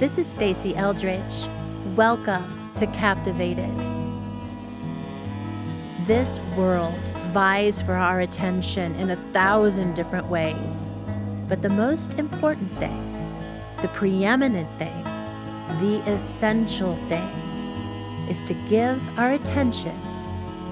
[0.00, 1.46] This is Stasi Eldredge.
[1.94, 3.76] Welcome to Captivated.
[6.04, 6.98] This world
[7.32, 10.90] vies for our attention in a thousand different ways.
[11.48, 13.38] But the most important thing,
[13.82, 15.04] the preeminent thing,
[15.80, 17.30] the essential thing,
[18.28, 19.96] is to give our attention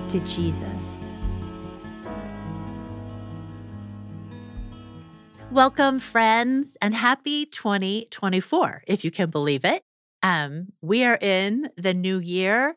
[0.09, 1.02] to Jesus.
[5.52, 9.83] Welcome, friends, and happy 2024, if you can believe it.
[10.23, 12.75] Um, we are in the new year,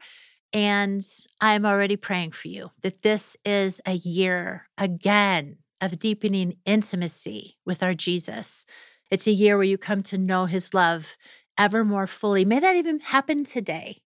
[0.51, 1.01] and
[1.39, 7.81] I'm already praying for you that this is a year again of deepening intimacy with
[7.81, 8.65] our Jesus.
[9.09, 11.15] It's a year where you come to know his love
[11.57, 12.43] ever more fully.
[12.43, 13.99] May that even happen today.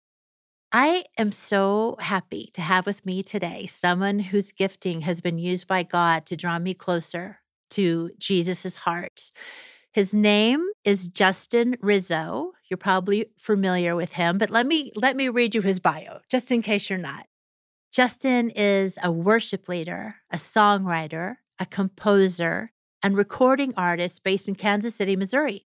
[0.73, 5.68] I am so happy to have with me today someone whose gifting has been used
[5.68, 7.40] by God to draw me closer
[7.71, 9.32] to Jesus's heart.
[9.93, 12.51] His name is Justin Rizzo.
[12.70, 16.51] You're probably familiar with him, but let me let me read you his bio just
[16.51, 17.26] in case you're not.
[17.91, 24.95] Justin is a worship leader, a songwriter, a composer, and recording artist based in Kansas
[24.95, 25.66] City, Missouri.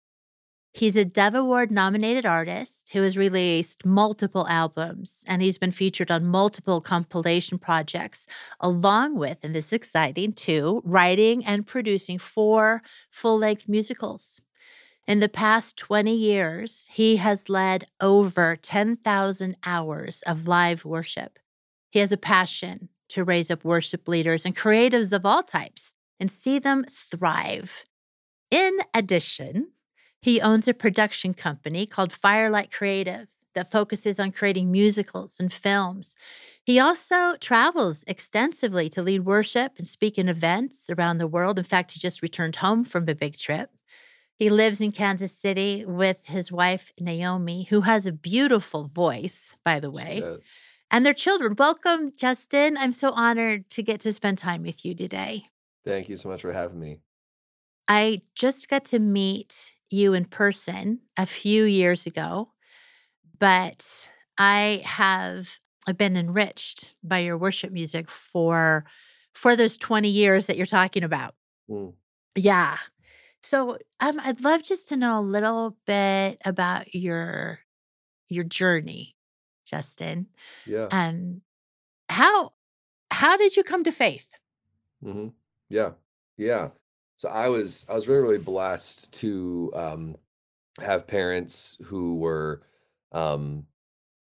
[0.73, 6.13] He's a Dove Award nominated artist who has released multiple albums and he's been featured
[6.13, 8.27] on multiple compilation projects,
[8.61, 14.41] along with, and this is exciting too, writing and producing four full length musicals.
[15.09, 21.41] In the past 20 years, he has led over 10,000 hours of live worship.
[21.91, 26.31] He has a passion to raise up worship leaders and creatives of all types and
[26.31, 27.85] see them thrive.
[28.53, 29.73] In addition,
[30.21, 36.17] he owns a production company called Firelight Creative that focuses on creating musicals and films.
[36.63, 41.59] He also travels extensively to lead worship and speak in events around the world.
[41.59, 43.71] In fact, he just returned home from a big trip.
[44.39, 49.81] He lives in Kansas City with his wife, Naomi, who has a beautiful voice, by
[49.81, 50.23] the way,
[50.91, 51.55] and their children.
[51.59, 52.79] Welcome, Justin.
[52.79, 55.45] I'm so honored to get to spend time with you today.
[55.85, 57.01] Thank you so much for having me.
[57.89, 62.53] I just got to meet you in person a few years ago,
[63.39, 64.09] but
[64.39, 68.85] I have I've been enriched by your worship music for
[69.33, 71.35] for those 20 years that you're talking about.
[71.69, 71.95] Mm.
[72.37, 72.79] Yeah.
[73.43, 77.61] So um, I'd love just to know a little bit about your
[78.29, 79.17] your journey,
[79.67, 80.29] Justin.
[80.67, 80.89] Yeah.
[80.91, 81.43] Um,
[82.09, 82.53] how
[83.11, 84.29] how did you come to faith?
[85.03, 85.29] hmm
[85.69, 85.93] Yeah.
[86.37, 86.71] Yeah.
[87.21, 90.17] So I was I was really really blessed to um,
[90.81, 92.63] have parents who were
[93.13, 93.67] um,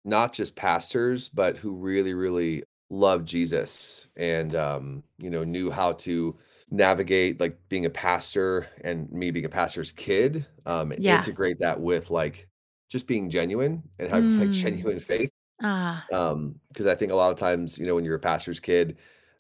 [0.04, 5.92] not just pastors, but who really really loved Jesus and um, you know knew how
[5.94, 6.38] to
[6.70, 11.09] navigate like being a pastor and me being a pastor's kid, um, and Yeah.
[11.09, 12.48] integrate that with like
[12.91, 14.53] just being genuine and having like Mm.
[14.53, 15.30] genuine faith.
[15.62, 18.60] Ah, Um, because I think a lot of times, you know, when you're a pastor's
[18.60, 18.98] kid,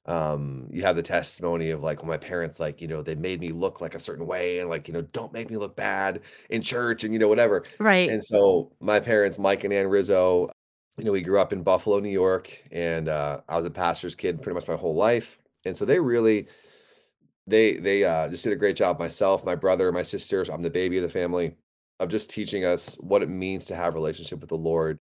[0.08, 3.40] um, you have the testimony of like, well, my parents, like, you know, they made
[3.40, 6.22] me look like a certain way and like, you know, don't make me look bad
[6.48, 7.62] in church and, you know, whatever.
[7.78, 8.08] right.
[8.08, 10.50] And so my parents, Mike and Ann Rizzo,
[10.96, 14.14] you know, we grew up in Buffalo, New York, and uh, I was a pastor's
[14.14, 15.38] kid pretty much my whole life.
[15.66, 16.48] And so they really,
[17.46, 18.98] they, they uh, just did a great job.
[18.98, 21.54] Myself, my brother, my sisters, I'm the baby of the family,
[22.00, 24.98] of just teaching us what it means to have a relationship with the Lord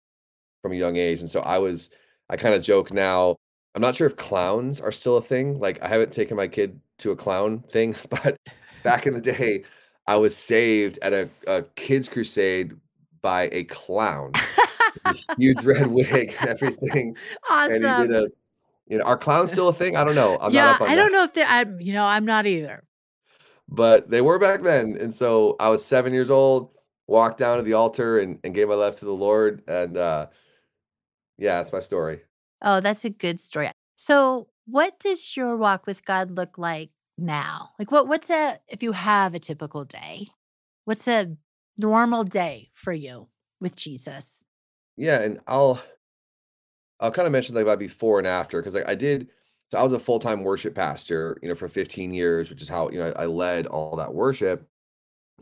[0.60, 1.20] from a young age.
[1.20, 1.90] And so I was,
[2.28, 3.36] I kind of joke now.
[3.74, 5.58] I'm not sure if clowns are still a thing.
[5.60, 8.36] Like I haven't taken my kid to a clown thing, but
[8.82, 9.64] back in the day,
[10.06, 12.72] I was saved at a, a kids crusade
[13.22, 14.40] by a clown,
[15.06, 17.16] a huge red wig and everything.
[17.68, 18.28] And he did a,
[18.88, 19.96] you know, are clowns still a thing?
[19.96, 20.38] I don't know.
[20.40, 22.46] I'm not Yeah, up on I don't know if they're, I, you know, I'm not
[22.46, 22.84] either.
[23.68, 24.96] but they were back then.
[24.98, 26.70] And so I was seven years old,
[27.06, 29.62] walked down to the altar and, and gave my life to the Lord.
[29.68, 30.26] And uh,
[31.38, 32.20] yeah, that's my story.
[32.62, 33.70] Oh, that's a good story.
[33.96, 37.70] So, what does your walk with God look like now?
[37.78, 40.28] Like, what, what's a, if you have a typical day,
[40.84, 41.36] what's a
[41.76, 43.28] normal day for you
[43.60, 44.42] with Jesus?
[44.96, 45.80] Yeah, and I'll
[47.00, 49.28] I'll kind of mention like about before and after because like I did
[49.70, 52.88] so I was a full-time worship pastor, you know, for 15 years, which is how,
[52.90, 54.66] you know, I led all that worship,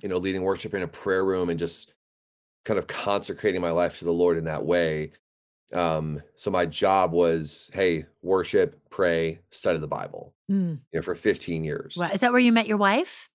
[0.02, 1.94] you know, leading worship in a prayer room and just
[2.64, 5.12] kind of consecrating my life to the Lord in that way.
[5.72, 10.80] Um, so my job was, hey, worship, pray, study the Bible, Mm.
[10.92, 11.96] you know, for 15 years.
[11.96, 13.28] Well, is that where you met your wife?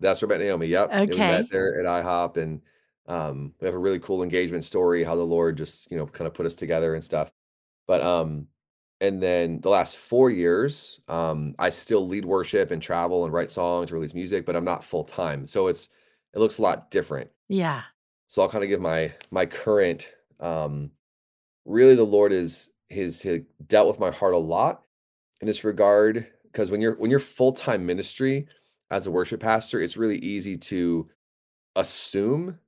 [0.00, 0.66] That's where I met Naomi.
[0.68, 0.90] Yep.
[1.06, 1.48] Yeah, we met Okay.
[1.50, 2.62] there at IHOP and
[3.06, 6.28] um we have a really cool engagement story, how the Lord just, you know, kind
[6.28, 7.32] of put us together and stuff.
[7.86, 8.48] But um
[9.00, 13.50] and then the last four years, um, I still lead worship and travel and write
[13.50, 15.46] songs, release music, but I'm not full time.
[15.46, 15.88] So it's
[16.34, 17.30] it looks a lot different.
[17.48, 17.84] Yeah.
[18.26, 20.90] So I'll kind of give my my current um
[21.68, 24.82] really the Lord is his, his dealt with my heart a lot
[25.40, 28.46] in this regard because when you're when you're full-time ministry
[28.90, 31.08] as a worship pastor, it's really easy to
[31.76, 32.58] assume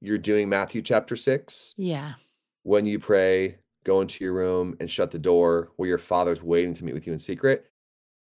[0.00, 2.14] you're doing Matthew chapter 6 Yeah.
[2.62, 6.74] when you pray, go into your room and shut the door where your father's waiting
[6.74, 7.66] to meet with you in secret.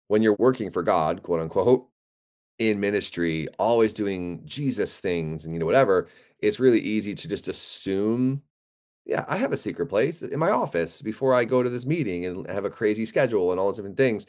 [0.08, 1.88] When you're working for God, quote unquote,
[2.60, 6.08] in ministry, always doing Jesus things and you know whatever,
[6.40, 8.42] it's really easy to just assume,
[9.07, 12.25] yeah, I have a secret place in my office before I go to this meeting
[12.25, 14.27] and have a crazy schedule and all those different things.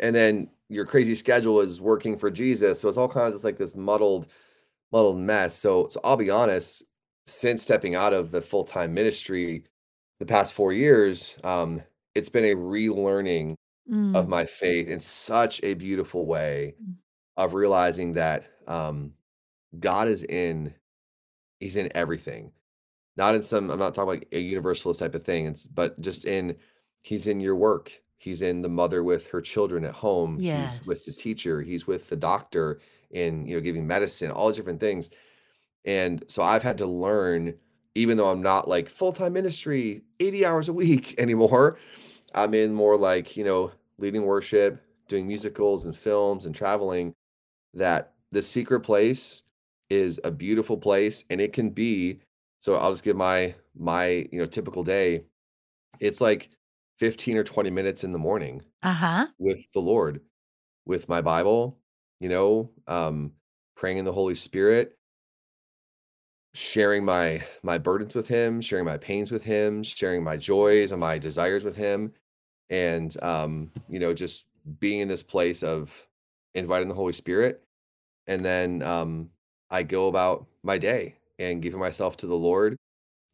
[0.00, 2.80] And then your crazy schedule is working for Jesus.
[2.80, 4.28] So it's all kind of just like this muddled,
[4.92, 5.54] muddled mess.
[5.54, 6.82] So so I'll be honest,
[7.26, 9.64] since stepping out of the full-time ministry
[10.18, 11.82] the past four years, um,
[12.14, 16.94] it's been a relearning of Mm, my faith in such a beautiful way mm.
[17.36, 19.12] of realizing that um,
[19.80, 20.72] God is in
[21.58, 22.52] He's in everything.
[23.16, 26.24] Not in some I'm not talking like a universalist type of thing, it's but just
[26.24, 26.56] in
[27.02, 27.92] He's in your work.
[28.16, 30.38] He's in the mother with her children at home.
[30.78, 31.60] He's with the teacher.
[31.60, 32.80] He's with the doctor
[33.10, 35.10] in, you know, giving medicine, all these different things.
[35.84, 37.54] And so I've had to learn,
[37.96, 41.78] even though I'm not like full-time ministry, 80 hours a week anymore,
[42.34, 47.14] I'm in more like, you know, leading worship, doing musicals and films and traveling,
[47.74, 49.42] that the secret place
[49.90, 52.20] is a beautiful place and it can be
[52.62, 55.26] so I'll just give my my, you know, typical day.
[56.00, 56.50] It's like
[56.98, 59.26] 15 or 20 minutes in the morning Uh-huh.
[59.38, 60.22] with the Lord,
[60.86, 61.78] with my Bible,
[62.20, 63.34] you know, um,
[63.76, 64.98] praying in the Holy Spirit,
[66.54, 71.00] sharing my my burdens with him, sharing my pains with him, sharing my joys and
[71.00, 72.12] my desires with him,
[72.70, 74.46] and um, you know, just
[74.78, 76.08] being in this place of
[76.54, 77.64] inviting the Holy Spirit,
[78.26, 79.30] and then um,
[79.70, 82.76] I go about my day and giving myself to the Lord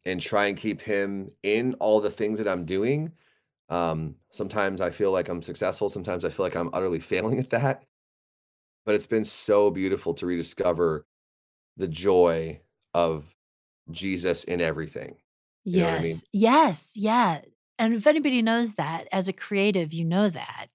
[0.05, 3.11] and try and keep him in all the things that I'm doing.
[3.69, 7.51] Um, sometimes I feel like I'm successful, sometimes I feel like I'm utterly failing at
[7.51, 7.83] that,
[8.85, 11.05] but it's been so beautiful to rediscover
[11.77, 12.61] the joy
[12.93, 13.25] of
[13.91, 15.17] Jesus in everything.
[15.63, 16.11] You what I mean?
[16.11, 16.23] Yes.
[16.33, 16.93] Yes.
[16.95, 17.41] Yeah.
[17.77, 20.67] And if anybody knows that, as a creative, you know that.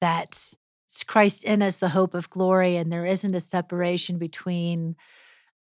[0.00, 0.36] That
[0.88, 4.96] it's Christ in us, the hope of glory, and there isn't a separation between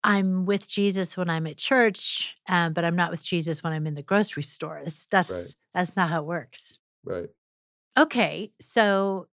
[0.07, 3.89] I'm with Jesus when I'm at church, um, but I'm not with Jesus when I'm
[3.89, 4.81] in the grocery store.
[4.85, 6.79] That's Right, that's that's not how it works.
[7.05, 7.29] right.
[7.99, 9.27] Okay, so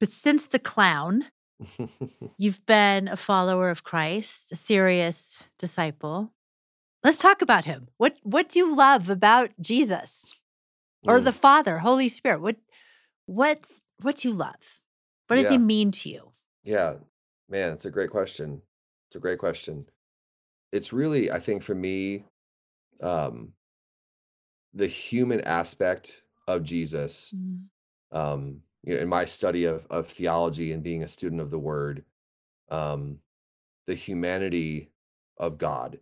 [0.00, 1.26] but since the clown,
[2.38, 6.32] you've been a follower of Christ, a serious disciple.
[7.04, 7.88] Let's talk about him.
[7.98, 10.32] What what do you love about Jesus
[11.06, 12.40] or the Mm, Father, Holy Spirit?
[12.40, 12.56] What
[13.26, 14.80] what's what do you love?
[15.26, 16.30] What does he mean to you?
[16.64, 16.94] yeah.
[17.50, 18.62] Man, it's a great question.
[19.10, 19.86] It's a great question.
[20.72, 22.26] It's really, I think for me,
[23.02, 23.54] um,
[24.74, 27.68] the human aspect of Jesus, Mm,
[28.12, 31.58] um, you know, in my study of of theology and being a student of the
[31.58, 32.04] word,
[32.70, 33.20] um,
[33.86, 34.90] the humanity
[35.38, 36.00] of God,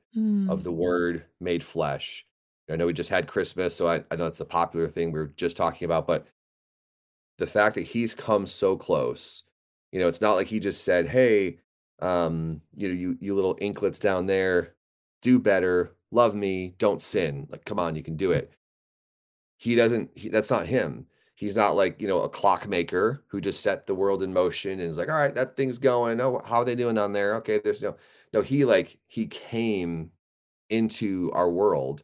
[0.49, 2.27] of mm, the word made flesh.
[2.71, 5.21] I know we just had Christmas, so I, I know it's a popular thing we
[5.21, 6.29] are just talking about, but
[7.39, 9.45] the fact that he's come so close,
[9.93, 11.61] you know, it's not like he just said, "Hey,
[12.01, 14.75] um, you know, you you little inklets down there,
[15.23, 17.47] do better, love me, don't sin.
[17.51, 18.53] Like, come on, you can do it."
[19.57, 20.11] He doesn't.
[20.15, 21.07] He, that's not him.
[21.35, 24.91] He's not like you know a clockmaker who just set the world in motion and
[24.91, 26.21] is like, "All right, that thing's going.
[26.21, 27.37] Oh, how are they doing down there?
[27.37, 27.97] Okay, there's no,
[28.33, 30.11] no." He like he came
[30.71, 32.03] into our world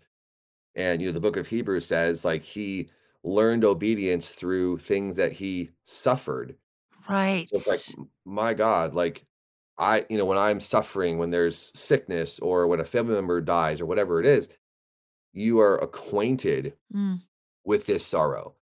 [0.76, 2.88] and, you know, the book of Hebrews says, like, he
[3.22, 6.56] learned obedience through things that he suffered.
[7.08, 7.48] Right.
[7.48, 9.24] So it's like, my God, like,
[9.78, 13.80] I you know, when I'm suffering, when there's sickness or when a family member dies
[13.80, 14.48] or whatever it is,
[15.34, 17.24] you are acquainted Mm,
[17.64, 18.56] with this sorrow,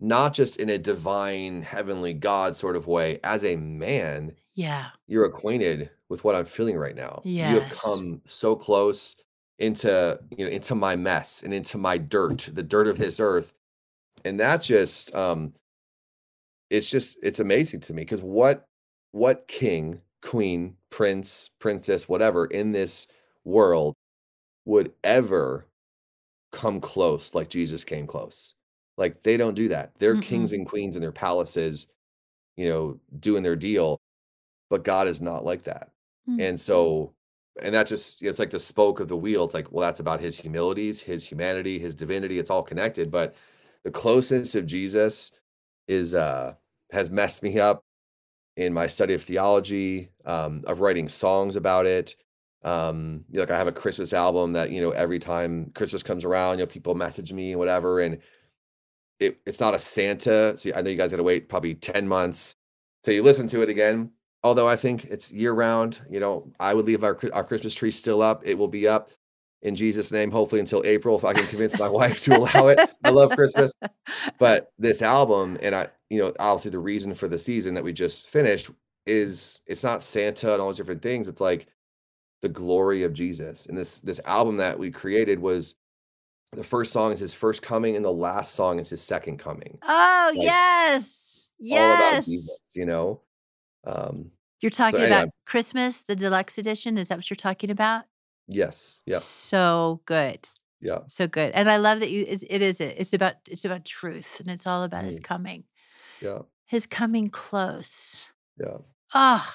[0.00, 3.20] not just in a divine, heavenly God sort of way.
[3.24, 4.90] As a man, yeah.
[5.08, 7.26] you're acquainted with what I'm feeling right now.
[7.40, 9.16] You have come so close
[9.58, 13.54] into, you know, into my mess and into my dirt, the dirt of this earth
[14.24, 15.54] And that just, um,
[16.70, 18.68] it's just it's amazing to me because what
[19.12, 23.06] what king, queen, prince, princess, whatever in this
[23.44, 23.94] world
[24.64, 25.66] would ever
[26.52, 28.54] come close like Jesus came close?
[28.96, 29.92] Like, they don't do that.
[29.98, 30.58] They're kings Mm-mm.
[30.58, 31.88] and queens in their palaces,
[32.56, 34.00] you know, doing their deal,
[34.70, 35.90] but God is not like that.
[36.28, 36.48] Mm.
[36.48, 37.12] And so
[37.62, 39.44] and that just it's like the spoke of the wheel.
[39.44, 43.34] It's like, well, that's about his humilities, his humanity, his divinity, it's all connected, but
[43.84, 45.32] the closeness of Jesus
[45.88, 46.54] is, uh
[46.92, 47.82] has messed me up
[48.56, 52.16] in my study of theology, um, of writing songs about it,
[52.64, 56.02] Um, you know, like I have a Christmas album that, you know, every time Christmas
[56.02, 58.20] comes around, you know, people message me and whatever, and
[59.20, 60.56] it it's not a Santa.
[60.56, 62.56] So I know you guys got to wait probably 10 months
[63.02, 64.10] till you listen to it again.
[64.42, 66.02] Although I think it's year round.
[66.10, 68.42] You know, I would leave our our Christmas tree still up.
[68.44, 69.10] It will be up
[69.62, 72.78] in Jesus' name, hopefully until April, if I can convince my wife to allow it.
[73.04, 73.72] I love Christmas,
[74.38, 77.92] but this album, and I, you know, obviously the reason for the season that we
[77.92, 78.70] just finished
[79.06, 81.28] is it's not Santa and all those different things.
[81.28, 81.66] It's like
[82.42, 83.66] the glory of Jesus.
[83.66, 85.76] And this this album that we created was
[86.52, 89.78] the first song is his first coming, and the last song is his second coming.
[89.82, 91.48] Oh, Like yes.
[91.58, 92.26] Yes.
[92.26, 93.20] Jesus, you know.
[93.86, 94.30] Um,
[94.60, 95.16] You're talking anyway.
[95.16, 96.96] about Christmas, the deluxe edition.
[96.98, 98.04] Is that what you're talking about?
[98.46, 100.46] yes, yeah, So good.
[100.80, 101.52] yeah, So good.
[101.54, 102.94] And I love that you it is it.
[102.98, 105.24] It's about it's about truth and it's all about his Mm.
[105.24, 105.64] coming.
[106.24, 108.24] Yeah, His coming close.
[108.58, 108.78] yeah,
[109.14, 109.46] Oh,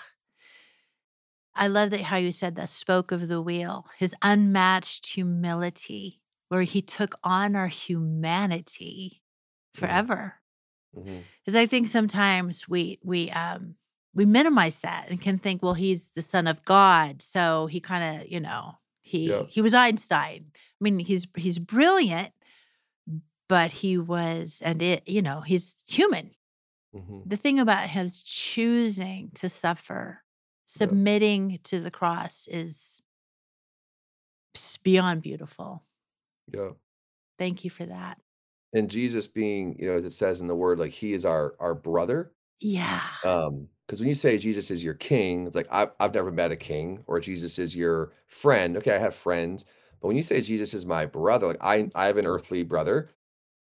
[1.55, 6.63] I love that how you said that spoke of the wheel, his unmatched humility, where
[6.63, 9.21] he took on our humanity
[9.73, 10.35] forever.
[10.95, 13.75] mhm, Because I think sometimes we we um
[14.13, 18.21] we minimize that and can think, well, he's the son of God, so he kind
[18.21, 19.43] of you know he Yeah.
[19.49, 20.51] he was Einstein.
[20.55, 22.31] I mean, he's he's brilliant,
[23.47, 26.31] but he was and it you know he's human.
[26.93, 30.23] Mhm, The thing about his choosing to suffer,
[30.65, 33.01] submitting to the cross is
[34.83, 35.83] beyond beautiful.
[36.53, 36.71] yeah.
[37.37, 38.19] Thank you for that.
[38.73, 41.55] And Jesus being, you know, as it says in the word, like he is our
[41.59, 42.33] our brother.
[42.61, 43.09] Yeah.
[43.23, 46.51] Um, because when you say Jesus is your king, it's like I've I've never met
[46.51, 48.77] a king, or Jesus is your friend.
[48.77, 49.65] Okay, I have friends,
[50.01, 53.11] but when you say Jesus is my brother, like I I have an earthly brother.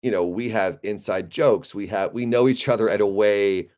[0.02, 1.74] You know, we have inside jokes.
[1.74, 3.70] We have we know each other at a way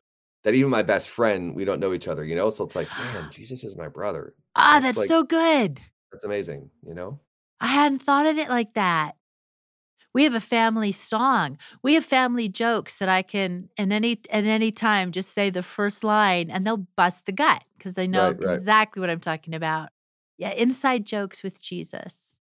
[0.44, 2.24] that even my best friend, we don't know each other.
[2.24, 4.34] You know, so it's like, man, Jesus is my brother.
[4.56, 5.80] Ah, that's like so good.
[6.12, 6.70] that's amazing.
[6.86, 7.20] You know.
[7.60, 9.16] I hadn't thought of it like that.
[10.12, 11.56] We have a family song.
[11.82, 15.62] We have family jokes that I can at any at any time just say the
[15.62, 18.54] first line and they'll bust a gut because they know Right, right.
[18.56, 19.90] exactly what I'm talking about.
[20.36, 22.40] Yeah, inside jokes with Jesus.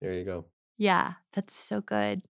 [0.00, 0.46] There you go.
[0.78, 2.22] Yeah, that's so good.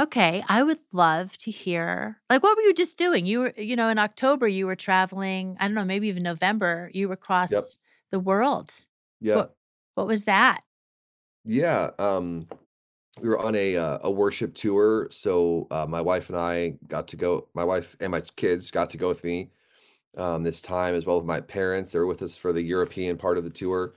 [0.00, 3.26] Okay, I would love to hear like what were you just doing?
[3.26, 6.90] You were, you know, in October you were traveling, I don't know, maybe even November,
[6.94, 7.78] you were across
[8.12, 8.86] the world.
[9.20, 9.42] Yeah.
[9.42, 9.56] What
[9.94, 10.60] what was that?
[11.44, 12.48] Yeah, um,
[13.20, 17.08] we were on a uh, a worship tour, so uh, my wife and I got
[17.08, 17.48] to go.
[17.54, 19.52] My wife and my kids got to go with me
[20.18, 21.92] um, this time, as well as my parents.
[21.92, 23.96] They were with us for the European part of the tour.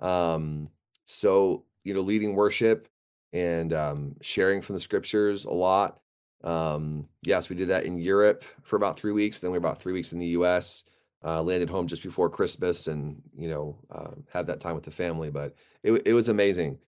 [0.00, 0.70] Um,
[1.06, 2.88] so you know, leading worship
[3.32, 6.00] and um, sharing from the scriptures a lot.
[6.44, 9.40] Um, yes, we did that in Europe for about three weeks.
[9.40, 10.84] Then we were about three weeks in the U.S.
[11.24, 14.90] Uh, landed home just before Christmas, and you know, uh, had that time with the
[14.90, 15.30] family.
[15.30, 16.78] But it it was amazing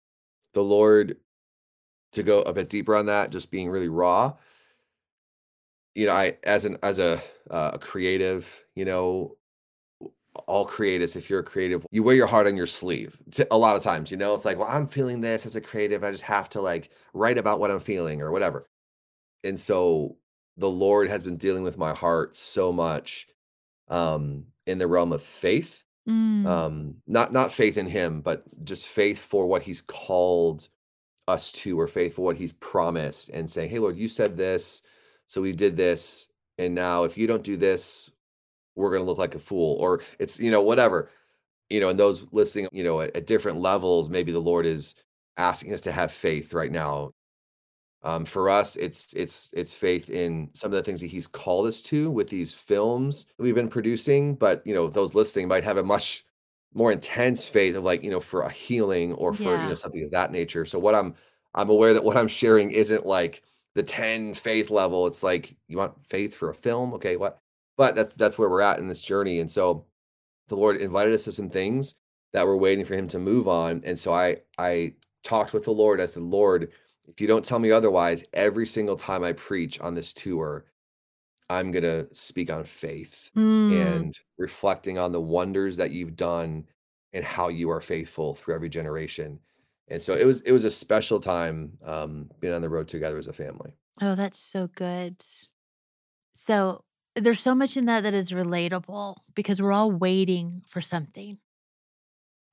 [0.54, 1.16] the Lord
[2.12, 4.34] to go a bit deeper on that, just being really raw.
[5.94, 9.36] You know, I as an as a uh, a creative, you know,
[10.46, 13.16] all creatives, if you're a creative, you wear your heart on your sleeve.
[13.50, 16.04] A lot of times, you know, it's like, well, I'm feeling this as a creative.
[16.04, 18.68] I just have to like write about what I'm feeling or whatever.
[19.44, 20.16] And so
[20.56, 23.28] the Lord has been dealing with my heart so much
[23.88, 28.88] um in the realm of faith Mm, um not not faith in him but just
[28.88, 30.68] faith for what he's called
[31.28, 34.82] us to or faith for what he's promised and saying hey lord you said this
[35.26, 38.10] so we did this and now if you don't do this
[38.76, 41.10] we're going to look like a fool or it's you know whatever
[41.70, 44.94] you know and those listening you know at, at different levels maybe the lord is
[45.36, 47.10] asking us to have faith right now
[48.04, 51.66] um, for us, it's it's it's faith in some of the things that he's called
[51.66, 54.34] us to with these films that we've been producing.
[54.34, 56.26] But you know, those listening might have a much
[56.74, 60.04] more intense faith of like you know for a healing or for you know something
[60.04, 60.66] of that nature.
[60.66, 61.14] So what I'm
[61.54, 63.42] I'm aware that what I'm sharing isn't like
[63.74, 65.06] the 10 faith level.
[65.06, 67.16] It's like you want faith for a film, okay?
[67.16, 67.40] What?
[67.76, 69.40] But that's that's where we're at in this journey.
[69.40, 69.86] And so
[70.48, 71.94] the Lord invited us to some things
[72.32, 73.82] that we're waiting for him to move on.
[73.84, 76.00] And so I I talked with the Lord.
[76.00, 76.70] I said, Lord,
[77.06, 80.66] if you don't tell me otherwise, every single time I preach on this tour,
[81.50, 83.96] I'm gonna speak on faith mm.
[83.96, 86.66] and reflecting on the wonders that you've done
[87.12, 89.38] and how you are faithful through every generation.
[89.88, 93.18] And so it was it was a special time um being on the road together
[93.18, 93.72] as a family.
[94.00, 95.22] Oh, that's so good.
[96.32, 96.84] So
[97.16, 101.38] there's so much in that that is relatable because we're all waiting for something.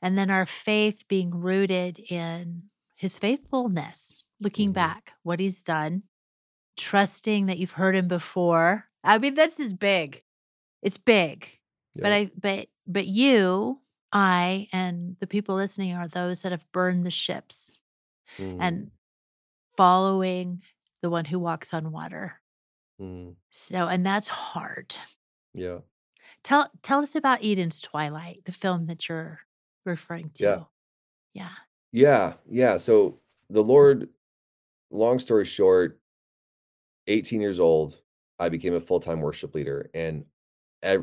[0.02, 4.74] And then our faith being rooted in his faithfulness, looking Mhm.
[4.74, 6.04] back, what he's done,
[6.78, 8.90] trusting that you've heard him before.
[9.04, 10.24] I mean, this is big.
[10.82, 11.60] It's big.
[11.96, 13.82] But I but but you
[14.14, 17.80] I and the people listening are those that have burned the ships
[18.38, 18.92] Mm, and
[19.78, 20.64] following
[21.02, 22.41] the one who walks on water.
[23.02, 24.96] Mm, So, and that's hard.
[25.54, 25.80] yeah,
[26.44, 29.42] Tell tell us about Eden's Twilight, the film that you're
[29.86, 30.44] referring to.
[30.44, 30.64] Yeah.
[31.34, 31.56] yeah,
[31.92, 32.34] yeah.
[32.48, 32.78] Yeah.
[32.78, 34.10] So the Lord,
[34.92, 36.02] long story short,
[37.08, 38.02] 18 years old,
[38.40, 40.26] I became a full-time worship leader, and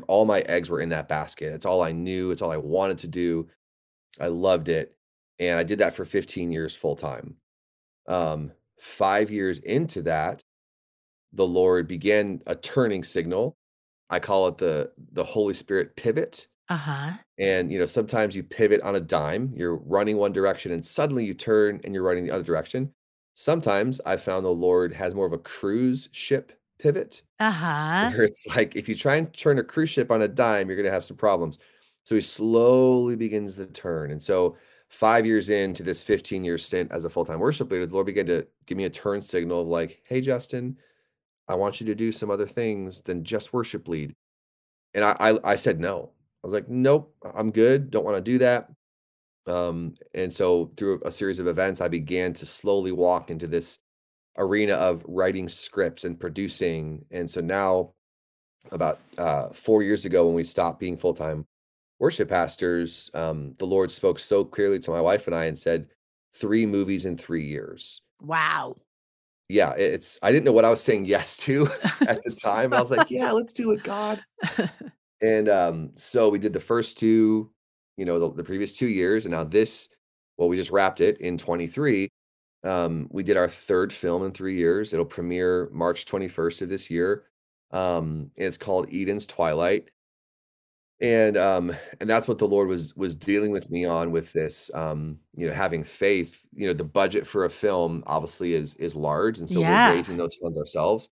[0.07, 1.53] all my eggs were in that basket.
[1.53, 2.31] It's all I knew.
[2.31, 3.49] It's all I wanted to do.
[4.19, 4.97] I loved it,
[5.39, 7.37] and I did that for 15 years full time.
[8.07, 10.43] Um, 5 years into that,
[11.33, 13.57] the Lord began a turning signal.
[14.09, 16.47] I call it the the Holy Spirit pivot.
[16.69, 17.17] Uh-huh.
[17.39, 19.53] And, you know, sometimes you pivot on a dime.
[19.55, 22.93] You're running one direction and suddenly you turn and you're running the other direction.
[23.35, 28.11] Sometimes I found the Lord has more of a cruise ship pivot Uh-huh.
[28.11, 30.77] where it's like if you try and turn a cruise ship on a dime, you're
[30.77, 31.59] going to have some problems.
[32.03, 34.11] So he slowly begins the turn.
[34.11, 34.57] And so
[34.89, 38.47] 5 years into this 15-year stint as a full-time worship leader, the Lord began to
[38.65, 40.77] give me a turn signal of like, "Hey Justin,
[41.49, 44.13] I want you to do some other things than just worship lead."
[44.93, 46.11] And I I, I said no.
[46.43, 47.91] I was like, "Nope, I'm good.
[47.91, 48.69] Don't want to do that."
[49.47, 53.79] Um, and so through a series of events, I began to slowly walk into this
[54.37, 57.05] arena of writing scripts and producing.
[57.11, 57.93] And so now
[58.71, 61.45] about uh, four years ago when we stopped being full-time
[61.99, 65.87] worship pastors um, the lord spoke so clearly to my wife and i and said
[66.33, 68.75] three movies in three years Wow.
[69.49, 71.67] Yeah it's i didn't know what i was saying yes to
[72.07, 74.23] at the time i was like yeah let's do it god.
[75.21, 77.51] And um, so we did the first two
[77.97, 79.89] you know the, the previous two years and now this
[80.37, 82.07] well we just wrapped it in 23
[82.63, 86.89] um, we did our third film in three years it'll premiere march 21st of this
[86.89, 87.25] year
[87.71, 89.91] um, it's called eden's twilight
[91.01, 94.69] And, um, and that's what the Lord was was dealing with me on with this,
[94.73, 96.45] um, you know, having faith.
[96.53, 100.17] You know, the budget for a film obviously is is large, and so we're raising
[100.17, 101.09] those funds ourselves.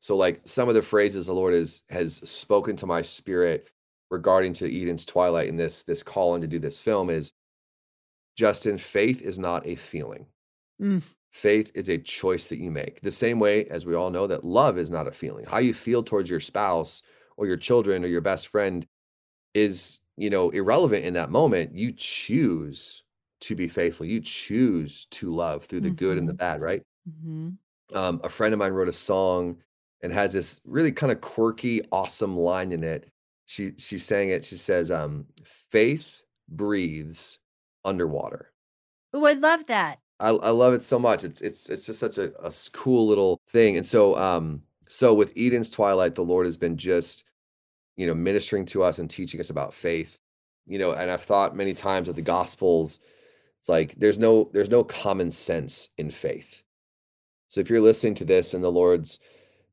[0.00, 3.70] So, like some of the phrases the Lord has has spoken to my spirit
[4.10, 7.32] regarding to Eden's Twilight and this this calling to do this film is
[8.36, 10.26] Justin, faith is not a feeling.
[10.80, 13.00] Mm, Faith is a choice that you make.
[13.02, 15.44] The same way as we all know that love is not a feeling.
[15.44, 17.02] How you feel towards your spouse
[17.36, 18.86] or your children or your best friend
[19.54, 21.74] is, you know, irrelevant in that moment.
[21.76, 23.04] You choose
[23.42, 24.06] to be faithful.
[24.06, 26.82] You choose to love through the good and the mhm, bad, right?
[27.06, 27.58] mhm.
[27.94, 29.62] Um, a friend of mine wrote a song
[30.02, 33.10] and has this really kind of quirky, awesome line in it.
[33.46, 34.44] She she sang it.
[34.44, 37.38] She says, um, "Faith breathes
[37.84, 38.52] underwater."
[39.12, 40.00] oh I love that.
[40.18, 41.24] I I love it so much.
[41.24, 42.32] It's it's it's just such a
[42.72, 43.76] cool little thing.
[43.76, 47.24] And so um so with Eden's Twilight, the Lord has been just
[48.00, 50.18] you know, ministering to us and teaching us about faith.
[50.66, 53.00] You know, and I've thought many times with the gospels,
[53.58, 56.62] it's like there's no there's no common sense in faith.
[57.48, 59.20] So if you're listening to this and the Lord's,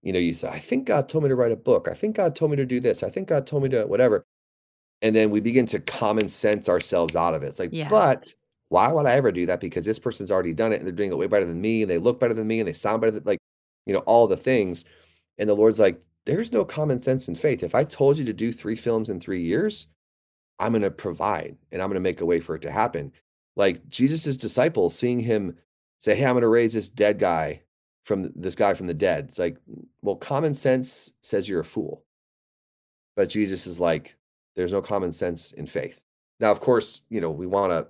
[0.02, 1.88] you know, you say, I think God told me to write a book.
[1.90, 3.02] I think God told me to do this.
[3.02, 4.26] I think God told me to whatever.
[5.02, 7.48] And then we begin to common sense ourselves out of it.
[7.48, 7.88] It's like, Yeah.
[7.88, 8.28] but
[8.70, 9.62] why would I ever do that?
[9.62, 11.90] Because this person's already done it and they're doing it way better than me and
[11.90, 13.40] they look better than me and they sound better than like,
[13.86, 14.84] you know, all the things.
[15.38, 17.64] And the Lord's like, there's no common sense in faith.
[17.64, 19.88] If I told you to do three films in three years,
[20.60, 23.14] I'm going to provide and I'm going to make a way for it to happen.
[23.56, 25.56] Like Jesus's disciples seeing him
[26.00, 27.62] say, Hey, I'm going to raise this dead guy
[28.04, 29.26] from this guy from the dead.
[29.30, 29.58] It's like,
[30.02, 32.04] well, common sense says you're a fool.
[33.16, 34.18] But Jesus is like,
[34.56, 36.02] there's no common sense in faith.
[36.42, 37.88] Now, of course, you know, we want to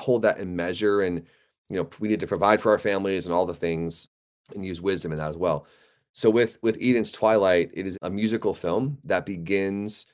[0.00, 1.22] hold that in measure and,
[1.68, 4.08] you know, we need to provide for our families and all the things
[4.54, 5.66] and use wisdom in that as well.
[6.16, 10.06] So with with Eden's Twilight, it is a musical film that begins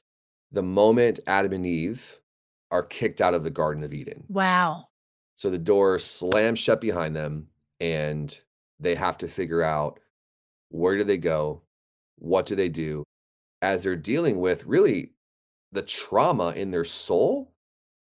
[0.50, 2.18] the moment Adam and Eve
[2.72, 4.24] are kicked out of the Garden of Eden.
[4.28, 4.88] Wow.
[5.36, 7.46] So the door slams shut behind them
[7.78, 8.36] and
[8.80, 10.00] they have to figure out
[10.70, 11.62] where do they go?
[12.18, 13.04] What do they do?
[13.62, 15.12] As they're dealing with really
[15.70, 17.54] the trauma in their soul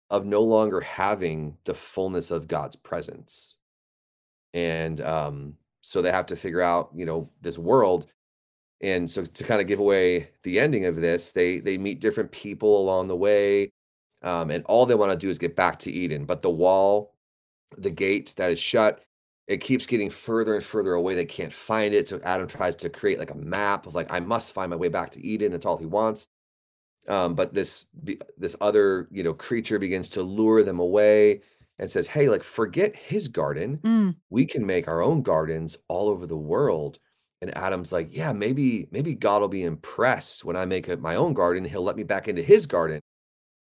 [0.08, 3.56] of no longer having the fullness of God's presence.
[4.54, 8.06] And um, so they have to figure out, you know, this world.
[8.80, 12.32] And so to kind of give away the ending of this, they they meet different
[12.32, 13.70] people along the way.
[14.22, 16.24] Um, and all they want to do is get back to Eden.
[16.26, 17.14] But the wall,
[17.78, 19.04] the gate that is shut,
[19.48, 21.14] it keeps getting further and further away.
[21.14, 22.08] They can't find it.
[22.08, 24.88] So Adam tries to create like a map of like, I must find my way
[24.88, 25.52] back to Eden.
[25.52, 26.28] That's all he wants
[27.08, 27.86] um, but this
[28.38, 31.40] this other you know creature begins to lure them away
[31.78, 33.78] and says hey like forget his garden.
[33.82, 36.98] Mm, we can make our own gardens all over the world.
[37.40, 41.16] And adam's like yeah maybe maybe god will be impressed when i make it my
[41.16, 43.00] own garden he'll let me back into his garden.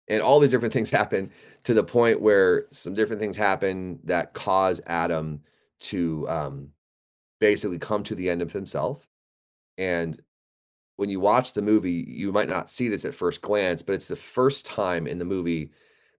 [0.07, 1.31] And all these different things happen
[1.63, 5.41] to the point where some different things happen that cause Adam
[5.79, 6.69] to um,
[7.39, 9.07] basically come to the end of himself.
[9.77, 10.21] And
[10.97, 14.07] when you watch the movie, you might not see this at first glance, but it's
[14.07, 15.71] the first time in the movie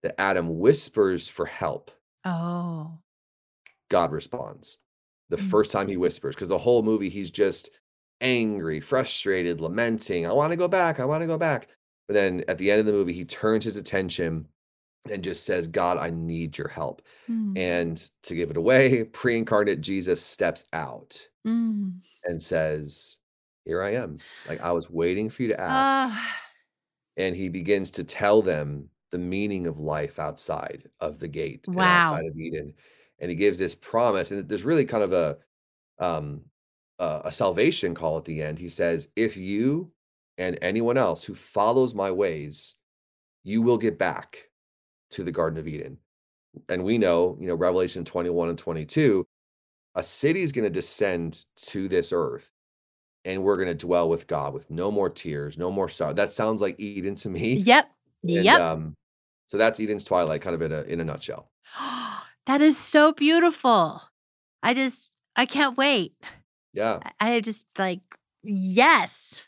[0.05, 1.91] that Adam whispers for help.
[2.25, 3.01] Oh.
[3.91, 4.79] God responds.
[5.31, 5.51] The Mm.
[5.51, 7.71] first time he whispers, because the whole movie he's just
[8.21, 11.69] angry, frustrated, lamenting, "I wanna go back, I wanna go back."
[12.07, 14.49] But then at the end of the movie, he turns his attention
[15.11, 17.59] and just says, "God, I need your help." Mm.
[17.59, 22.01] And to give it away, pre-incarnate Jesus steps out Mm.
[22.25, 23.17] and says,
[23.65, 24.19] "Here I am.
[24.49, 26.41] Like, I was waiting for you to ask." Ah.
[27.17, 31.87] And he begins to tell them the meaning of life outside of the gate Wow.
[31.87, 32.75] outside of Eden.
[33.21, 35.39] And he gives this promise, and there's really kind of a
[36.05, 36.43] um
[37.01, 38.59] a, a salvation call at the end.
[38.61, 39.93] He says, "If you
[40.39, 42.77] and anyone else who follows my ways,
[43.45, 44.51] you will get back
[45.13, 45.99] to the Garden of Eden."
[46.69, 49.27] And we know, you know, Revelation 21 and 22,
[49.97, 52.51] a city is going to descend to this earth
[53.25, 56.13] and we're going to dwell with God with no more tears, no more sorrow.
[56.13, 57.67] That sounds like Eden to me.
[57.67, 57.91] Yep.
[58.37, 58.59] And Yep.
[58.59, 58.97] um
[59.47, 61.51] so that's Eden's Twilight kind of in a in a nutshell.
[62.47, 64.03] that is so beautiful.
[64.63, 66.15] I just, I can't wait.
[66.73, 67.01] Yeah.
[67.21, 68.01] I- I just like,
[68.43, 69.43] yes.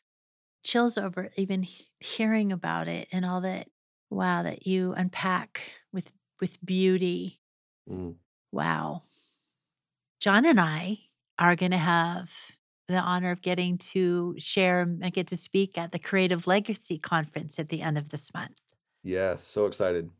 [0.65, 3.69] Chills over even he- hearing about it and all that.
[4.11, 7.41] Wow, that you unpack with with beauty.
[7.91, 8.15] Mm.
[8.53, 9.03] Wow.
[10.21, 10.99] John and I
[11.39, 12.33] are going to have
[12.89, 17.59] the honor of getting to share and get to speak at the Creative Legacy Conference
[17.59, 18.55] at the end of this month.
[19.07, 20.11] Yes, so excited.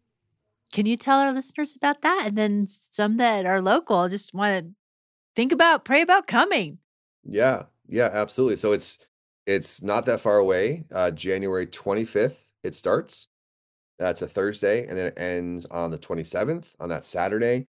[0.73, 2.23] Can you tell our listeners about that?
[2.25, 4.73] And then some that are local just want to
[5.35, 6.79] think about, pray about coming.
[7.25, 7.65] Yeah.
[7.89, 8.57] Yeah, absolutely.
[8.57, 9.05] So it's
[9.45, 10.87] it's not that far away.
[10.93, 13.27] Uh January 25th it starts.
[13.99, 17.67] That's a Thursday and then it ends on the 27th on that Saturday.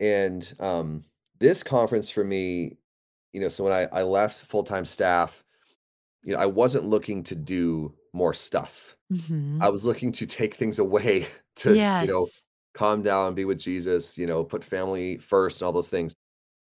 [0.00, 1.04] And um
[1.38, 2.76] this conference for me,
[3.32, 5.44] you know, so when I I left full-time staff,
[6.24, 8.96] you know, I wasn't looking to do more stuff.
[9.10, 9.60] Mhm.
[9.60, 12.30] I was looking to take things away to, you know,
[12.74, 16.14] calm down, be with Jesus, you know, put family first and all those things.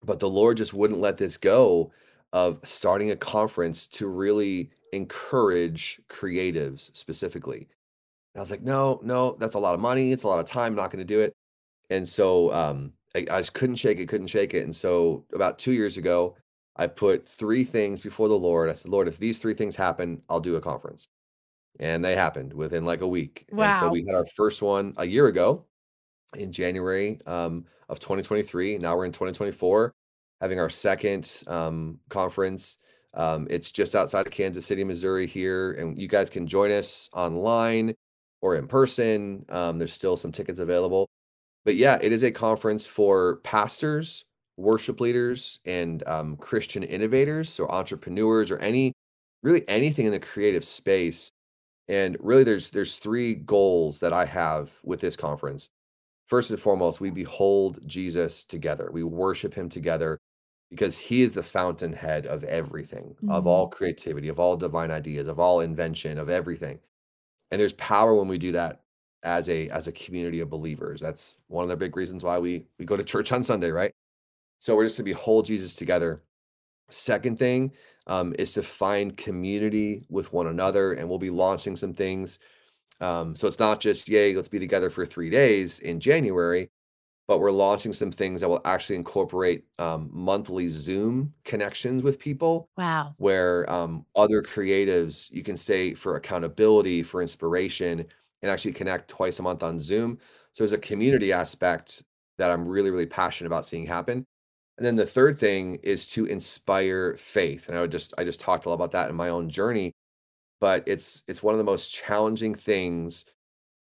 [0.02, 1.92] But the Lord just wouldn't let this go
[2.32, 7.68] of starting a conference to really encourage creatives specifically.
[8.34, 10.12] And I was like, no, no, that's a lot of money.
[10.12, 10.72] It's a lot of time.
[10.72, 11.34] I'm not going to do it.
[11.90, 14.64] And so um, I, I just couldn't shake it, couldn't shake it.
[14.64, 16.36] And so about two years ago,
[16.76, 18.70] I put three things before the Lord.
[18.70, 21.08] I said, Lord, if these three things happen, I'll do a conference.
[21.80, 23.46] And they happened within like a week.
[23.66, 25.64] And so we had our first one a year ago
[26.36, 28.78] in January um, of 2023.
[28.78, 29.92] Now we're in 2024,
[30.40, 32.78] having our second um, conference.
[33.14, 37.08] Um, it's just outside of Kansas City, Missouri, here, and you guys can join us
[37.12, 37.94] online
[38.40, 39.44] or in person.
[39.48, 41.08] Um, there's still some tickets available.
[41.64, 44.24] But yeah, it is a conference for pastors,
[44.56, 48.92] worship leaders, and um, Christian innovators, so entrepreneurs or any
[49.42, 51.30] really anything in the creative space.
[51.88, 55.68] And really, there's there's three goals that I have with this conference.
[56.26, 58.90] First and foremost, we behold Jesus together.
[58.92, 60.18] We worship him together
[60.70, 63.48] because he is the fountainhead of everything, of mm-hmm.
[63.48, 66.78] all creativity, of all divine ideas, of all invention, of everything.
[67.50, 68.80] And there's power when we do that
[69.22, 71.00] as a as a community of believers.
[71.00, 73.92] That's one of the big reasons why we we go to church on Sunday, right?
[74.58, 76.22] So we're just to behold Jesus together.
[76.90, 77.72] Second thing
[78.06, 82.38] um, is to find community with one another, and we'll be launching some things.
[83.00, 86.70] Um, so it's not just yay, let's be together for three days in January,
[87.26, 92.68] but we're launching some things that will actually incorporate um, monthly Zoom connections with people
[92.76, 93.14] Wow.
[93.16, 98.04] where um, other creatives you can say for accountability, for inspiration,
[98.42, 100.18] and actually connect twice a month on Zoom.
[100.52, 102.02] So there's a community aspect
[102.38, 104.26] that I'm really, really passionate about seeing happen.
[104.76, 107.68] And then the third thing is to inspire faith.
[107.68, 109.92] And I would just I just talked a lot about that in my own journey,
[110.60, 113.24] but it's it's one of the most challenging things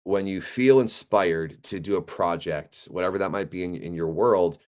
[0.04, 4.08] when you feel inspired to do a project, whatever that might be in, in your
[4.10, 4.60] world,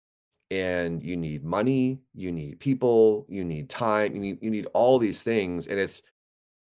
[0.51, 4.99] and you need money, you need people, you need time, you need you need all
[4.99, 6.03] these things, and it's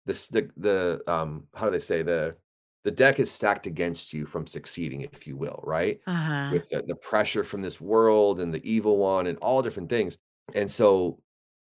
[0.06, 2.36] this the the um how do they say the
[2.84, 6.00] the deck is stacked against you from succeeding, if you will, right?
[6.08, 6.50] Uh huh.
[6.52, 10.18] With the, the pressure from this world and the evil one and all different things.
[10.56, 11.20] And so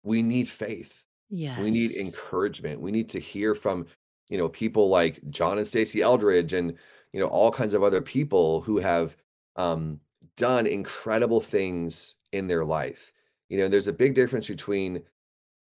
[0.03, 1.03] we need faith.
[1.29, 1.59] Yeah.
[1.61, 2.81] We need encouragement.
[2.81, 3.85] We need to hear from,
[4.29, 6.75] you know, people like John and Stasi Eldredge and,
[7.13, 9.15] you know, all kinds of other people who have
[9.55, 9.99] um,
[10.37, 13.11] done incredible things in their life.
[13.49, 15.03] You know, there's a big difference between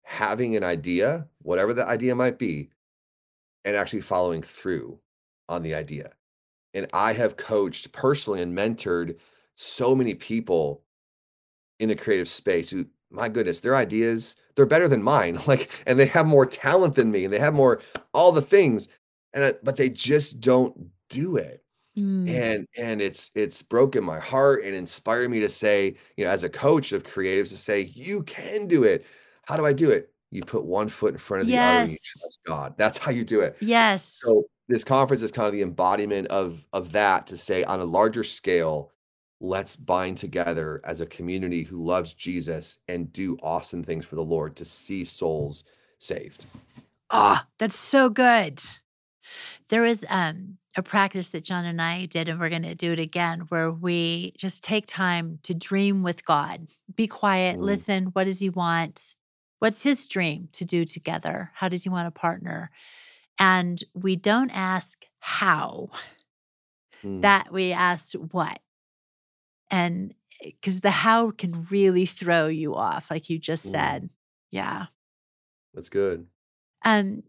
[0.03, 2.69] having an idea, whatever the idea might be,
[3.65, 4.97] and actually following through
[5.49, 6.11] on the idea.
[6.73, 9.17] And I have coached personally and mentored
[9.55, 10.83] so many people
[11.79, 15.39] in the creative space who, my goodness, their ideas, they're better than mine.
[15.47, 17.81] Like, and they have more talent than me and they have more
[18.13, 18.89] all the things.
[19.33, 21.63] And I- but they just don't do it.
[21.97, 22.29] Mm.
[22.29, 26.43] And and it's it's broken my heart and inspired me to say, you know, as
[26.43, 29.05] a coach of creatives to say, you can do it.
[29.45, 30.13] How do I do it?
[30.31, 32.19] You put one foot in front of the other Yes.
[32.21, 32.75] trust God.
[32.77, 33.57] That's how you do it.
[33.61, 34.03] Yes.
[34.05, 37.85] So this conference is kind of the embodiment of of that to say on a
[37.85, 38.91] larger scale,
[39.39, 44.23] let's bind together as a community who loves Jesus and do awesome things for the
[44.23, 45.63] Lord to see souls
[45.99, 46.45] saved.
[47.09, 48.61] Oh, that's so good.
[49.69, 52.91] There was um, a practice that John and I did, and we're going to do
[52.93, 56.67] it again, where we just take time to dream with God.
[56.95, 58.05] Be quiet, Mm, listen.
[58.07, 59.15] What does He want?
[59.59, 61.49] What's His dream to do together?
[61.53, 62.69] How does He want to partner?
[63.39, 65.89] And we don't ask how,
[67.03, 68.59] mm, that we ask what.
[69.69, 73.71] And because the how can really throw you off, like you just mm.
[73.71, 74.09] said.
[74.51, 74.85] Yeah.
[75.73, 76.27] That's good.
[76.83, 77.23] Um,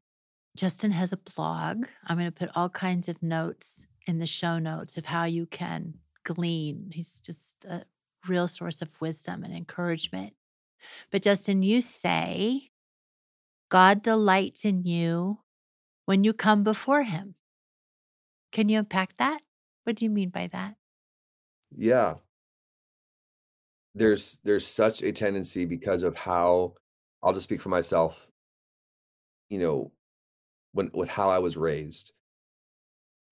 [0.57, 1.87] Justin has a blog.
[2.07, 5.47] I'm going to put all kinds of notes in the show notes of how you
[5.47, 5.95] can
[6.25, 6.91] glean.
[6.93, 7.85] He's just a
[8.27, 10.35] real source of wisdom and encouragement.
[11.11, 12.71] But Justin, you say
[13.69, 15.39] God delights in you
[16.09, 17.35] when you come before him.
[18.53, 19.41] Can you unpack that?
[19.85, 20.77] What do you mean by that?
[21.77, 22.19] Yeah.
[23.95, 26.75] There's there's such a tendency because of how
[27.23, 28.29] I'll just speak for myself,
[29.51, 29.93] you know,
[30.73, 32.13] when with how I was raised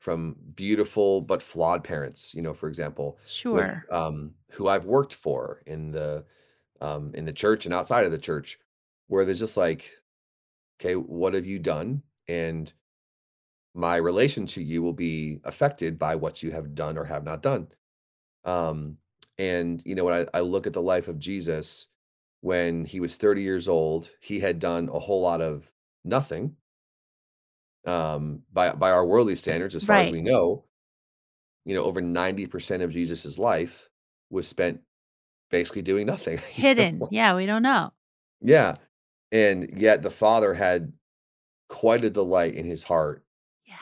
[0.01, 3.19] from beautiful but flawed parents, you know, for example,
[3.51, 3.87] with Sure.
[3.91, 6.25] um who I've worked for in the
[6.81, 8.59] um in the church and outside of the church,
[9.09, 9.91] where there's just like,
[10.81, 12.03] okay, what have you done?
[12.29, 12.73] And
[13.75, 17.43] my relation to you will be affected by what you have done or have not
[17.43, 17.69] done.
[18.45, 18.97] Um,
[19.39, 21.89] and you know, when I, I look at the life of Jesus,
[22.41, 25.71] when he was 30 years old, he had done a whole lot of
[26.05, 26.57] nothing
[27.87, 30.65] um, by by our worldly standards, as far as we know.
[31.65, 33.89] You know, over 90% of Jesus's life
[34.31, 34.81] was spent
[35.51, 36.39] basically doing nothing.
[36.51, 37.03] Hidden.
[37.11, 37.93] Yeah, we don't know.
[38.41, 38.77] Yeah.
[39.33, 40.93] And yet the Father had
[41.69, 43.25] quite a delight in his heart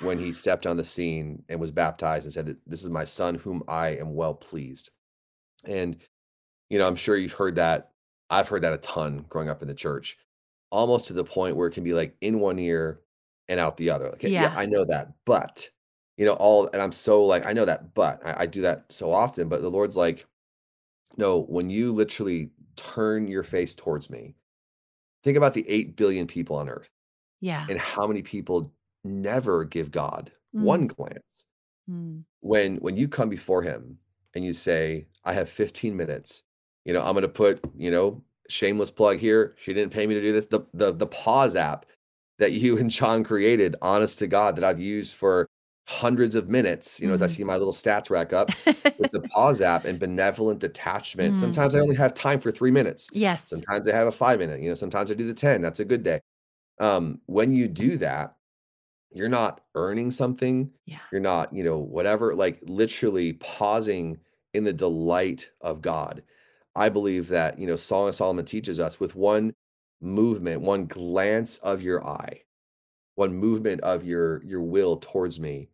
[0.01, 3.35] when he stepped on the scene and was baptized and said this is my son
[3.35, 4.90] whom I am well pleased.
[5.64, 5.97] And
[6.70, 7.92] you know, I'm sure you've heard that.
[8.31, 10.18] I've heard that a ton growing up in the church,
[10.70, 13.01] almost to the point where it can be like in one ear
[13.49, 14.11] and out the other.
[14.11, 14.55] Like, yeah, Yeah.
[14.57, 15.68] I know that, but
[16.16, 18.87] you know, all and I'm so like, I know that, but I, I do that
[18.88, 19.49] so often.
[19.49, 20.27] But the Lord's like,
[21.16, 24.35] no, when you literally turn your face towards me,
[25.23, 26.90] think about the 8 billion people on earth
[27.44, 27.66] Yeah.
[27.68, 28.72] and how many people
[29.04, 31.46] never give God Mm, one glance
[31.90, 32.24] mm.
[32.40, 33.98] when when you come before him
[34.35, 36.44] and you say i have 15 minutes
[36.85, 40.14] you know i'm going to put you know shameless plug here she didn't pay me
[40.14, 41.87] to do this the the the pause app
[42.38, 45.46] that you and John created honest to god that i've used for
[45.88, 47.30] hundreds of minutes you know as i Mhm.
[47.30, 48.50] see my little stats rack up
[48.98, 51.38] with the pause app and benevolent detachment Mm.
[51.38, 53.48] sometimes i only have time for 3 minutes Yes.
[53.48, 55.85] sometimes i have a 5 minute you know sometimes i do the 10 that's a
[55.85, 56.20] good day
[56.80, 58.34] um when you do that
[59.12, 60.98] you're not earning something Yeah.
[61.12, 64.18] you're not you know whatever like literally pausing
[64.54, 66.22] in the delight of god.
[66.76, 69.52] I believe that you know song of solomon teaches us with one
[70.00, 72.42] movement one glance of your eye
[73.14, 75.68] one movement of your your will towards me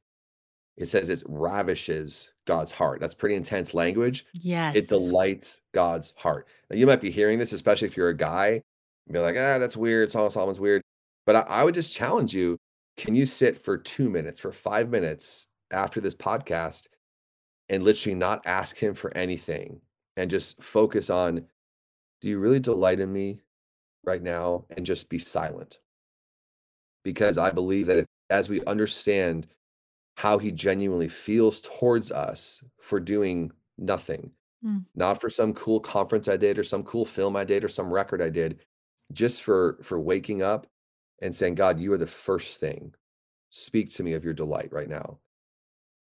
[0.76, 3.00] it says it ravishes god's heart.
[3.00, 4.24] That's pretty intense language.
[4.32, 4.76] Yes.
[4.76, 6.48] it delights god's heart.
[6.70, 8.62] Now you might be hearing this especially if you're a guy
[9.10, 10.10] be like ah that's weird.
[10.12, 10.82] Song of solomon's weird
[11.30, 12.58] but I, I would just challenge you
[12.96, 16.88] can you sit for two minutes, for five minutes after this podcast
[17.68, 19.80] and literally not ask him for anything
[20.16, 21.46] and just focus on,
[22.20, 23.42] do you really delight in me
[24.02, 24.64] right now?
[24.76, 25.78] And just be silent.
[27.04, 29.46] Because I believe that if, as we understand
[30.16, 34.32] how he genuinely feels towards us for doing nothing,
[34.66, 34.84] Mm.
[34.96, 37.90] not for some cool conference I did or some cool film I did or some
[37.90, 38.58] record I did,
[39.12, 40.66] just for for waking up
[41.20, 42.94] and saying, God, you are the first thing.
[43.50, 45.18] Speak to me of your delight right now.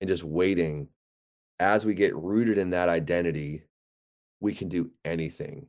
[0.02, 0.90] And just waiting
[1.60, 3.64] as we get rooted in that identity,
[4.40, 5.68] we can do anything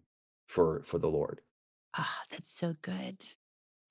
[0.48, 1.40] for for the Lord.
[1.96, 3.24] Ah, that's so good.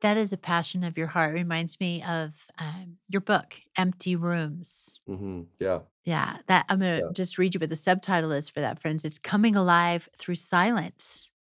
[0.01, 1.33] That is a passion of your heart.
[1.33, 4.99] Reminds me of um, your book, Empty Rooms.
[5.07, 5.79] hmm Yeah.
[6.03, 7.07] Yeah, that I'm going Yeah.
[7.07, 9.05] to just read you what the subtitle is for that, friends.
[9.05, 11.31] It's Coming Alive Through Silence,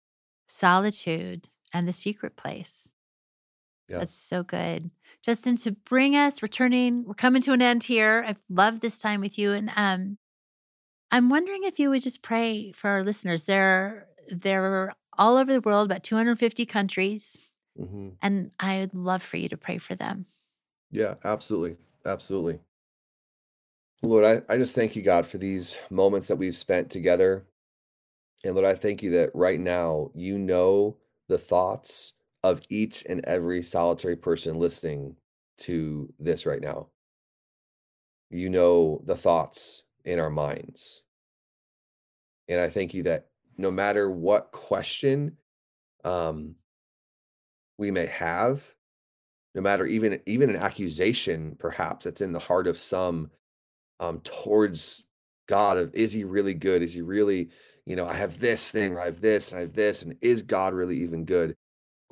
[0.49, 2.92] Solitude, and the Secret Place.
[3.93, 3.99] Yeah.
[3.99, 4.91] That's so good.
[5.23, 8.25] Justin, to bring us, returning, we're coming to an end here.
[8.27, 9.53] I've loved this time with you.
[9.53, 10.17] And um,
[11.11, 13.43] I'm wondering if you would just pray for our listeners.
[13.43, 17.51] They're they're all over the world, about 250 countries.
[17.77, 20.25] hmm And I'd love for you to pray for them.
[20.91, 21.77] Yeah, absolutely.
[22.07, 22.61] Absolutely.
[24.01, 27.45] Lord, I, I just thank you, God, for these moments that we've spent together.
[28.43, 30.97] And Lord, I thank you that right now you know
[31.29, 35.17] the thoughts of each and every solitary person listening
[35.59, 36.89] to this right now.
[38.31, 41.03] You know the thoughts in our minds.
[42.49, 43.27] And I thank you that
[43.57, 45.37] no matter what question
[46.05, 46.55] um,
[47.79, 48.65] we may have,
[49.55, 53.31] no matter even even an accusation perhaps that's in the heart of some
[54.01, 55.05] um, towards
[55.47, 56.83] God of is he really good?
[56.83, 57.51] Is he really,
[57.87, 60.75] you know, I have this thing, I have this, I have this, and is God
[60.75, 61.55] really even good?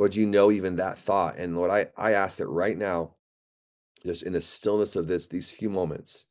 [0.01, 1.37] Lord, you know even that thought.
[1.37, 3.17] And Lord, I, I ask that right now,
[4.03, 6.25] just in the stillness of this, these few moments,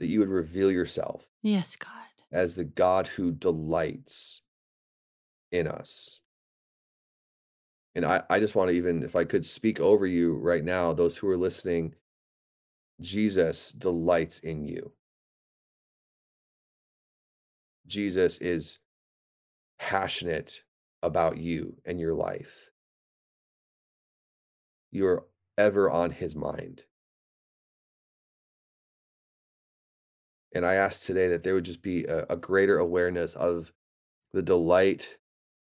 [0.00, 1.90] that you would reveal yourself Yes, God.
[2.32, 4.40] as the God who delights
[5.52, 6.20] in us.
[7.94, 10.94] And I, I just want to even, if I could speak over you right now,
[10.94, 11.96] those who are listening,
[12.98, 14.90] Jesus delights in you.
[17.86, 18.78] Jesus is
[19.78, 20.62] passionate
[21.02, 22.70] about you and your life.
[24.90, 25.26] You're
[25.58, 26.82] ever on his mind.
[30.54, 33.72] And I ask today that there would just be a, a greater awareness of
[34.32, 35.16] the delight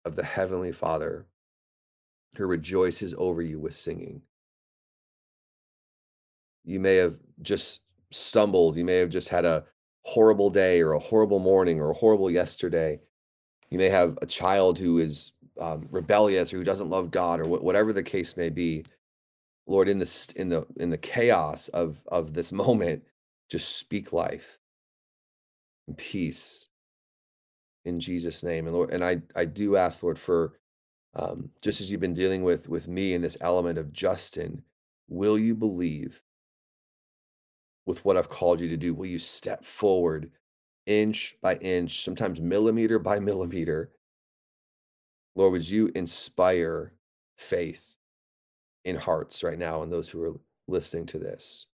[0.05, 1.25] of the Heavenly Father
[2.37, 4.21] who rejoices over you with singing.
[6.63, 8.77] You may have just stumbled.
[8.77, 9.65] You may have just had a
[10.03, 12.99] horrible day or a horrible morning or a horrible yesterday.
[13.75, 17.43] You may have a child who is um, rebellious or who doesn't love God or
[17.43, 18.85] wh- whatever the case may be.
[19.67, 23.03] Lord, in this in the in the chaos of of this moment,
[23.49, 24.61] just speak life
[25.89, 26.67] and peace
[27.83, 28.65] in Jesus' name.
[28.65, 30.53] And Lord, and I I do ask, Lord, for
[31.13, 34.63] um, just as you've been dealing with with me in this element of Justin,
[35.09, 36.21] will you believe
[37.85, 38.93] with what I've called you to do?
[38.93, 40.31] Will you step forward
[40.85, 43.91] inch by inch, sometimes millimeter by millimeter?
[45.35, 46.93] Lord, would you inspire
[47.37, 47.85] faith
[48.85, 51.67] in hearts right now and those who are listening to this?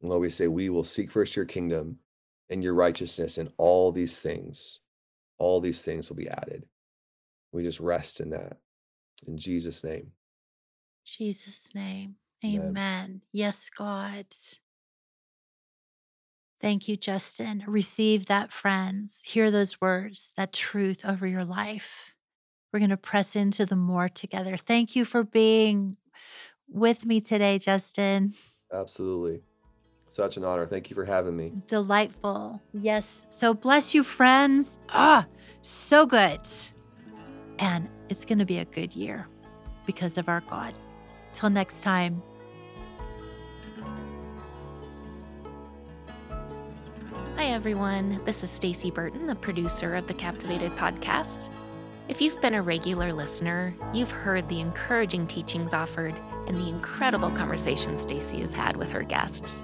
[0.00, 1.98] And Lord, we say, we will seek first your kingdom
[2.50, 4.80] and your righteousness, and all these things,
[5.38, 6.66] all these things will be added.
[7.52, 8.58] We just rest in that.
[9.26, 10.10] In Jesus' name.
[11.06, 12.16] Jesus' name.
[12.44, 12.68] Amen.
[12.68, 13.22] Amen.
[13.32, 14.26] Yes, God.
[16.62, 17.64] Thank you, Justin.
[17.66, 19.20] Receive that, friends.
[19.26, 22.14] Hear those words, that truth over your life.
[22.72, 24.56] We're going to press into the more together.
[24.56, 25.96] Thank you for being
[26.68, 28.34] with me today, Justin.
[28.72, 29.42] Absolutely.
[30.06, 30.66] Such an honor.
[30.66, 31.52] Thank you for having me.
[31.66, 32.62] Delightful.
[32.72, 33.26] Yes.
[33.28, 34.78] So bless you, friends.
[34.90, 35.26] Ah,
[35.62, 36.40] so good.
[37.58, 39.26] And it's going to be a good year
[39.84, 40.74] because of our God.
[41.32, 42.22] Till next time.
[47.52, 48.18] everyone.
[48.24, 51.50] This is Stacy Burton, the producer of the Captivated podcast.
[52.08, 56.14] If you've been a regular listener, you've heard the encouraging teachings offered
[56.48, 59.62] and the incredible conversations Stasi has had with her guests.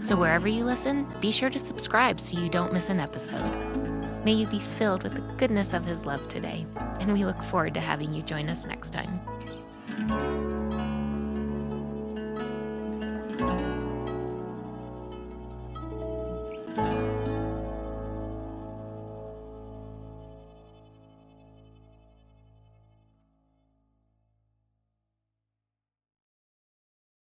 [0.00, 3.44] So wherever you listen, be sure to subscribe so you don't miss an episode.
[4.24, 6.66] May you be filled with the goodness of his love today,
[6.98, 9.20] and we look forward to having you join us next time.